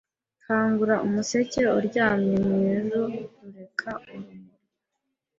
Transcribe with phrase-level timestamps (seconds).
[0.43, 3.01] Kangura umuseke uryamye mwiju
[3.41, 4.57] rureka urumuri